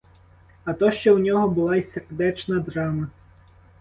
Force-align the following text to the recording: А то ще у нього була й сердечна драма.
А 0.65 0.73
то 0.73 0.91
ще 0.91 1.11
у 1.11 1.19
нього 1.19 1.47
була 1.47 1.75
й 1.75 1.81
сердечна 1.81 2.59
драма. 2.59 3.07